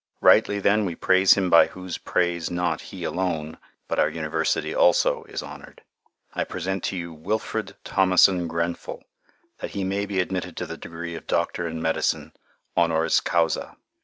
Rightly 0.19 0.57
then 0.59 0.85
we 0.85 0.95
praise 0.95 1.33
him 1.35 1.51
by 1.51 1.67
whose 1.67 1.99
praise 1.99 2.49
not 2.49 2.81
he 2.89 3.03
alone, 3.03 3.59
but 3.87 3.99
our 3.99 4.09
University 4.09 4.73
also 4.73 5.25
is 5.25 5.43
honored. 5.43 5.83
I 6.33 6.43
present 6.43 6.83
to 6.85 6.97
you 6.97 7.13
Wilfred 7.13 7.75
Thomason 7.83 8.47
Grenfell, 8.47 9.03
that 9.59 9.69
he 9.77 9.83
may 9.83 10.07
be 10.07 10.19
admitted 10.19 10.57
to 10.57 10.65
the 10.65 10.75
degree 10.75 11.13
of 11.13 11.27
Doctor 11.27 11.67
in 11.67 11.83
Medicine, 11.83 12.33
HONORIS 12.75 13.19
CAUSA." 13.21 13.77